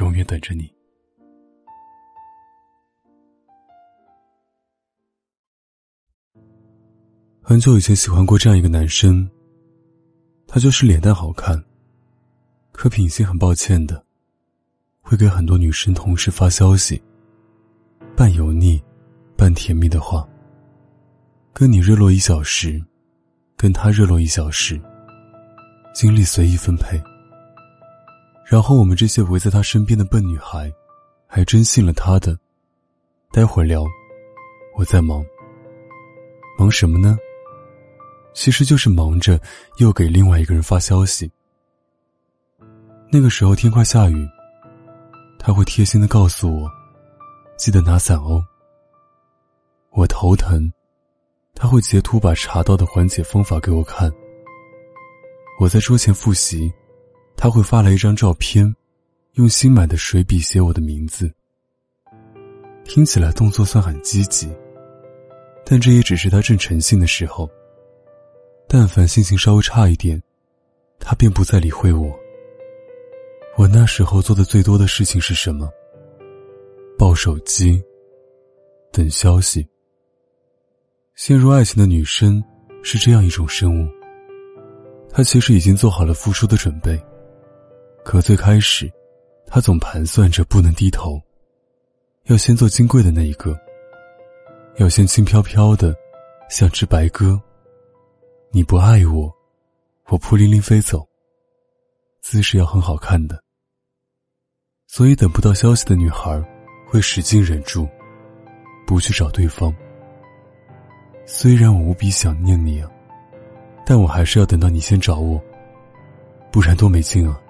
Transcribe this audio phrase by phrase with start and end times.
[0.00, 0.72] 永远等着你。
[7.42, 9.28] 很久以前喜欢过这样一个男生，
[10.46, 11.62] 他就是脸蛋好看，
[12.72, 14.02] 可品性很抱歉的，
[15.02, 17.00] 会给很多女生同时发消息，
[18.16, 18.82] 半油腻，
[19.36, 20.26] 半甜蜜的话，
[21.52, 22.82] 跟你热络一小时，
[23.56, 24.80] 跟他热络一小时，
[25.94, 27.00] 精力随意分配。
[28.44, 30.70] 然后我们这些围在他身边的笨女孩，
[31.26, 32.38] 还真信了他的。
[33.32, 33.84] 待会儿聊，
[34.76, 35.24] 我在忙。
[36.58, 37.16] 忙什么呢？
[38.32, 39.40] 其实就是忙着
[39.78, 41.30] 又给另外一个人发消息。
[43.10, 44.28] 那个时候天快下雨，
[45.38, 46.70] 他会贴心的告诉我，
[47.56, 48.44] 记得拿伞哦。
[49.90, 50.70] 我头疼，
[51.54, 54.12] 他会截图把查到的缓解方法给我看。
[55.58, 56.72] 我在桌前复习。
[57.44, 58.74] 他会发来一张照片，
[59.32, 61.30] 用新买的水笔写我的名字。
[62.86, 64.50] 听起来动作算很积极，
[65.62, 67.46] 但这也只是他正诚信的时候。
[68.66, 70.18] 但凡心情稍微差一点，
[70.98, 72.10] 他便不再理会我。
[73.58, 75.70] 我那时候做的最多的事情是什么？
[76.98, 77.78] 抱手机，
[78.90, 79.68] 等消息。
[81.14, 82.42] 陷入爱情的女生
[82.82, 83.86] 是这样一种生物，
[85.10, 86.98] 她其实已经做好了付出的准备。
[88.04, 88.92] 可最开始，
[89.46, 91.20] 他总盘算着不能低头，
[92.24, 93.58] 要先做金贵的那一个，
[94.76, 95.96] 要先轻飘飘的，
[96.50, 97.40] 像只白鸽。
[98.52, 99.34] 你不爱我，
[100.08, 101.04] 我扑零零飞走。
[102.20, 103.42] 姿势要很好看的，
[104.86, 106.42] 所以等不到消息的女孩
[106.86, 107.88] 会使劲忍住，
[108.86, 109.74] 不去找对方。
[111.26, 112.90] 虽然我无比想念你啊，
[113.84, 115.42] 但我还是要等到你先找我，
[116.52, 117.40] 不然多没劲啊。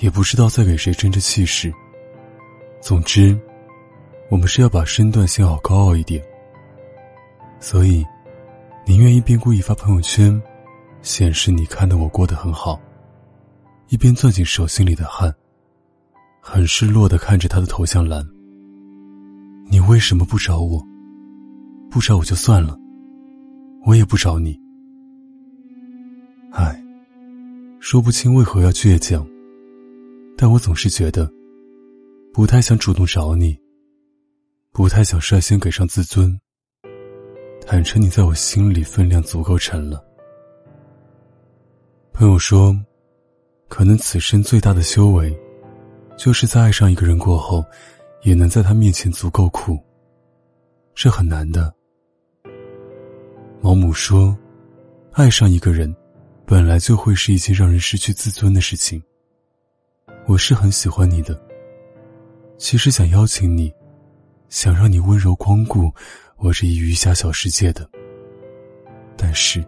[0.00, 1.72] 也不知道在给谁争着气势。
[2.80, 3.38] 总之，
[4.30, 6.22] 我们是要把身段先好高傲一点。
[7.60, 8.04] 所以，
[8.86, 10.40] 宁愿一边故意发朋友圈，
[11.02, 12.80] 显示你看的我过得很好，
[13.88, 15.34] 一边攥紧手心里的汗，
[16.40, 18.24] 很失落的看着他的头像栏。
[19.70, 20.80] 你为什么不找我？
[21.90, 22.78] 不找我就算了，
[23.84, 24.58] 我也不找你。
[26.52, 26.80] 唉，
[27.80, 29.26] 说不清为何要倔强。
[30.40, 31.28] 但我总是觉得，
[32.32, 33.58] 不太想主动找你，
[34.70, 36.40] 不太想率先给上自尊。
[37.66, 40.00] 坦诚你在我心里分量足够沉了。
[42.12, 42.72] 朋友说，
[43.66, 45.36] 可能此生最大的修为，
[46.16, 47.64] 就是在爱上一个人过后，
[48.22, 49.76] 也能在他面前足够酷。
[50.94, 51.74] 这很难的。
[53.60, 54.38] 毛姆说，
[55.10, 55.92] 爱上一个人，
[56.46, 59.02] 本来就会是一件让人失去自尊的事情。
[60.28, 61.40] 我是很喜欢你的，
[62.58, 63.72] 其实想邀请你，
[64.50, 65.90] 想让你温柔光顾
[66.36, 67.88] 我这一余下小世界的。
[69.16, 69.64] 但是，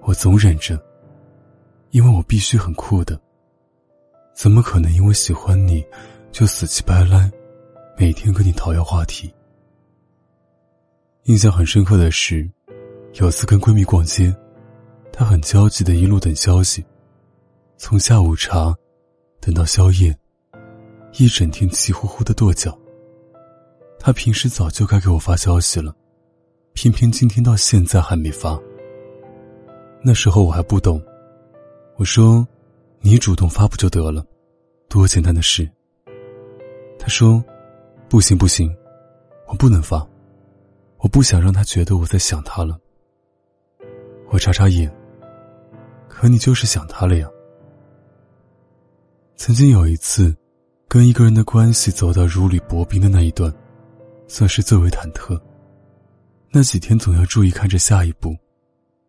[0.00, 0.82] 我总忍着，
[1.90, 3.20] 因为我必须很酷的。
[4.32, 5.84] 怎么可能因为喜欢你，
[6.32, 7.30] 就死乞白赖，
[7.98, 9.30] 每天跟你讨要话题？
[11.24, 12.50] 印象很深刻的是，
[13.20, 14.34] 有次跟闺蜜逛街，
[15.12, 16.82] 她很焦急的一路等消息，
[17.76, 18.74] 从下午茶。
[19.40, 20.16] 等到宵夜，
[21.18, 22.76] 一整天气呼呼的跺脚。
[23.98, 25.94] 他平时早就该给我发消息了，
[26.72, 28.58] 偏偏今天到现在还没发。
[30.02, 31.02] 那时候我还不懂，
[31.96, 32.46] 我说
[33.00, 34.24] ：“你主动发不就得了，
[34.88, 35.68] 多简单的事。”
[36.98, 37.42] 他说
[38.08, 38.72] ：“不行不行，
[39.46, 40.06] 我不能发，
[40.98, 42.78] 我不想让他觉得我在想他了。”
[44.30, 44.92] 我眨眨眼，
[46.08, 47.28] 可你就是想他了呀。
[49.38, 50.36] 曾经有一次，
[50.88, 53.54] 跟一个人的关系走到如履薄冰的那一段，
[54.26, 55.40] 算是最为忐忑。
[56.50, 58.36] 那几天总要注意看着下一步，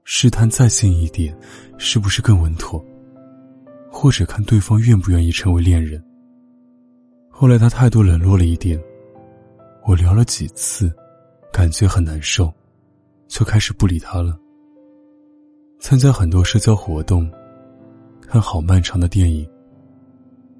[0.03, 1.35] 试探再近一点，
[1.79, 2.79] 是不是更稳妥？
[3.89, 6.01] 或者看对方愿不愿意成为恋人。
[7.31, 8.79] 后来他态度冷落了一点，
[9.83, 10.93] 我聊了几次，
[11.51, 12.53] 感觉很难受，
[13.27, 14.39] 就开始不理他了。
[15.79, 17.27] 参加很多社交活动，
[18.21, 19.49] 看好漫长的电影。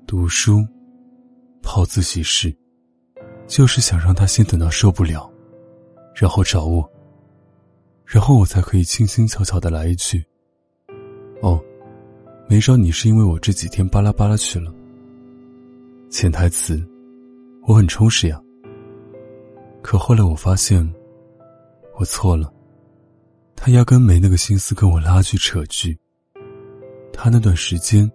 [0.10, 0.66] 读书、
[1.62, 2.52] 泡自习室，
[3.46, 5.32] 就是想让他先等到受不了，
[6.16, 6.92] 然后找我。
[8.08, 10.26] 然后我才可以轻轻巧巧的来一句
[11.44, 11.64] ：“哦，
[12.48, 14.74] 没找你是因为我这几天巴拉巴拉去了。”
[16.10, 16.84] 潜台词，
[17.68, 18.42] 我很充实呀。
[19.84, 20.92] 可后来我发现，
[22.00, 22.52] 我错了。
[23.56, 25.96] 他压根没那个心思跟我拉锯扯锯。
[27.14, 28.12] 他那段时间，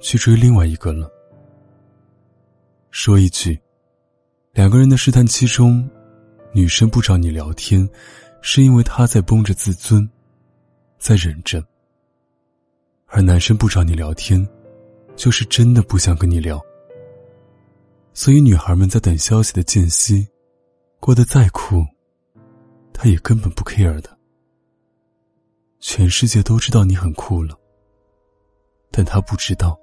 [0.00, 1.08] 去追另外一个了。
[2.90, 3.58] 说一句，
[4.52, 5.88] 两个人的试探期中，
[6.52, 7.88] 女生不找你聊天。
[8.42, 10.08] 是因为她在绷着自尊，
[10.98, 11.62] 在忍着，
[13.06, 14.48] 而男生不找你聊天，
[15.14, 16.58] 就是真的不想跟你聊。
[18.14, 20.26] 所以女孩们在等消息的间隙，
[20.98, 21.84] 过得再苦，
[22.94, 24.18] 他也根本不 care 的。
[25.80, 27.54] 全世界都知道你很酷了，
[28.90, 29.78] 但他不知道，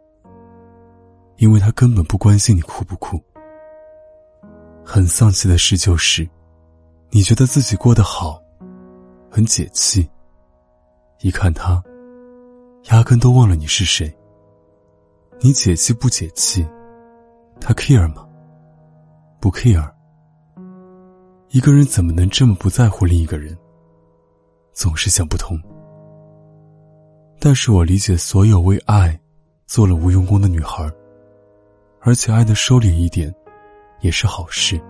[1.37, 3.19] 因为他根本不关心你哭不哭。
[4.83, 6.27] 很丧气的事就是，
[7.09, 8.41] 你觉得自己过得好。
[9.29, 10.09] 很解气。
[11.21, 11.83] 一看他，
[12.85, 14.11] 压根都忘了你是谁。
[15.39, 16.65] 你解气不解气？
[17.59, 18.27] 他 care 吗？
[19.39, 19.91] 不 care。
[21.49, 23.55] 一个人怎么能这么不在乎另一个人？
[24.73, 25.59] 总是想不通。
[27.39, 29.19] 但是我理解所有为爱
[29.65, 30.89] 做了无用功的女孩，
[32.07, 33.35] 而且爱的收敛一点，
[33.99, 34.81] 也是好事。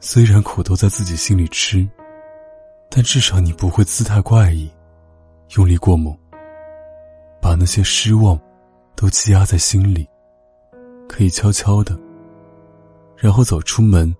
[0.00, 1.88] 虽然苦都在自己心里吃。
[2.90, 4.70] 但至少你不会姿态怪异，
[5.56, 6.16] 用力过猛，
[7.40, 8.38] 把那些失望
[8.96, 10.08] 都积压在心里，
[11.06, 11.98] 可以悄悄的，
[13.14, 14.14] 然后走出门，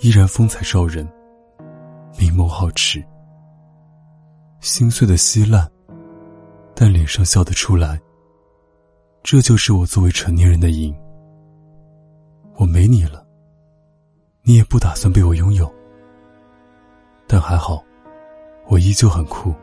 [0.00, 1.06] 依然风采照人，
[2.18, 3.04] 明眸皓齿，
[4.60, 5.70] 心碎的稀烂，
[6.74, 8.00] 但脸上笑得出来。
[9.24, 10.94] 这就是我作为成年人的瘾。
[12.56, 13.26] 我没你了，
[14.42, 15.72] 你也不打算被我拥有。
[17.26, 17.82] 但还好，
[18.66, 19.54] 我依旧很酷，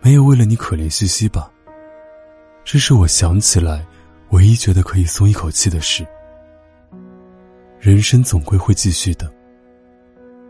[0.00, 1.48] 没有为了你可怜兮兮吧。
[2.64, 3.86] 这是我想起来
[4.30, 6.04] 唯一觉得可以松一口气的事。
[7.78, 9.32] 人生总归会继续的，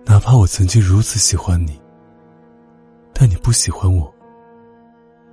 [0.07, 1.79] 哪怕我曾经如此喜欢你，
[3.13, 4.11] 但你不喜欢我，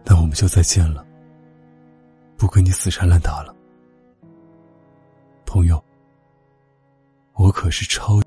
[0.03, 1.05] 那我们就再见了，
[2.37, 3.55] 不跟你死缠烂打了，
[5.45, 5.83] 朋友。
[7.33, 8.22] 我可是超。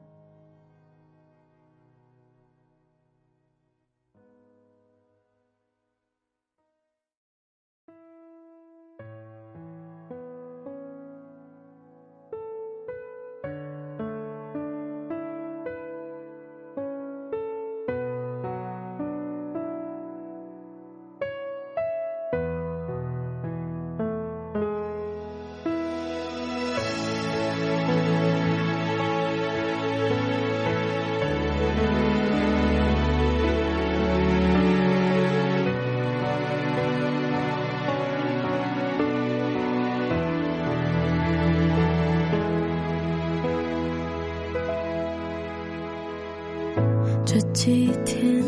[48.18, 48.42] 天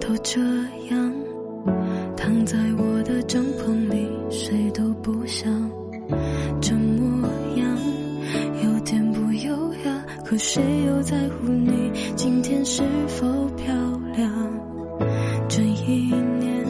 [0.00, 0.40] 都这
[0.90, 1.14] 样，
[2.16, 5.50] 躺在我的帐篷里，谁都不想。
[6.60, 7.66] 这模样
[8.62, 13.26] 有点不优雅，可谁又在乎你今天是否
[13.56, 13.74] 漂
[14.16, 14.30] 亮？
[15.48, 16.64] 这一年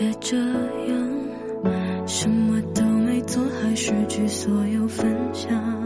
[0.00, 5.81] 也这样，什么都没做，还失去所有分享。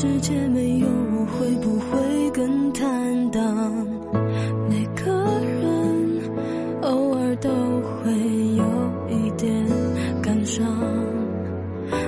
[0.00, 3.42] 世界没有我，会不会更坦荡？
[4.68, 5.10] 每个
[5.42, 6.22] 人
[6.82, 8.12] 偶尔都会
[8.54, 8.64] 有
[9.10, 9.66] 一点
[10.22, 10.64] 感伤，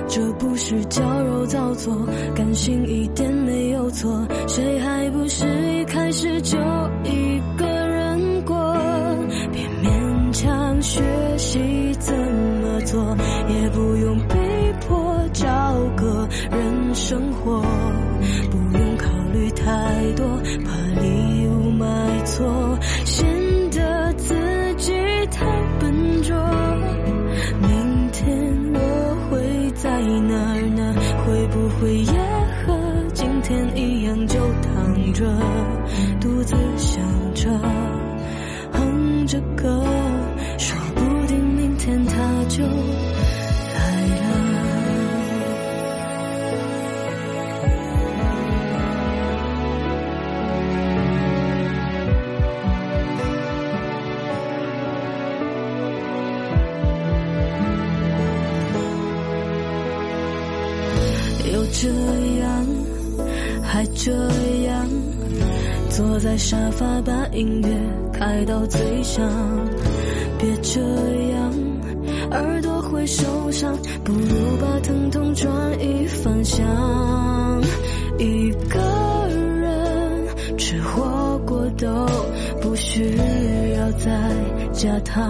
[0.07, 1.93] 这不是矫揉造作，
[2.33, 4.25] 感性一点没有错。
[4.47, 6.57] 谁还不是一开始就
[31.81, 32.13] 会也
[32.63, 32.77] 和
[33.11, 35.25] 今天一样，就躺着，
[66.01, 67.69] 坐在沙发把音乐
[68.11, 69.23] 开到最响。
[70.39, 70.81] 别这
[71.29, 71.53] 样，
[72.31, 75.47] 耳朵会受伤，不如把疼痛转
[75.79, 76.65] 移方向。
[78.17, 78.79] 一个
[79.29, 81.87] 人吃火锅都
[82.61, 83.15] 不需
[83.77, 84.11] 要再
[84.73, 85.21] 加糖。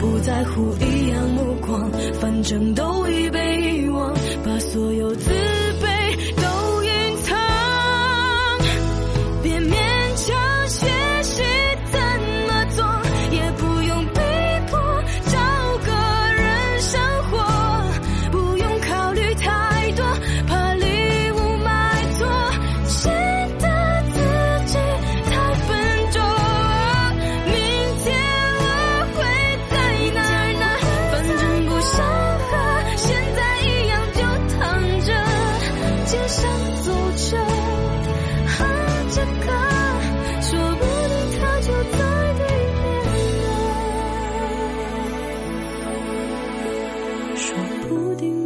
[0.00, 5.30] 不在乎异样目光，反正都已被遗忘，把所有自
[47.50, 47.56] 说
[47.88, 48.39] 不定。